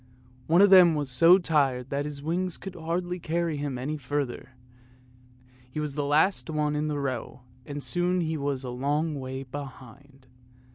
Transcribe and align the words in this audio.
One 0.47 0.61
of 0.63 0.71
them 0.71 0.95
was 0.95 1.11
so 1.11 1.37
tired 1.37 1.91
that 1.91 2.05
his 2.05 2.23
wings 2.23 2.57
could 2.57 2.73
hardly 2.73 3.19
carry 3.19 3.57
him 3.57 3.77
any 3.77 3.97
further; 3.97 4.53
he 5.69 5.79
was 5.79 5.93
the 5.93 6.03
last 6.03 6.49
one 6.49 6.75
in 6.75 6.87
the 6.87 6.97
row, 6.97 7.41
and 7.67 7.83
soon 7.83 8.21
he 8.21 8.35
was 8.35 8.63
a 8.63 8.71
long 8.71 9.19
way 9.19 9.43
behind. 9.43 10.25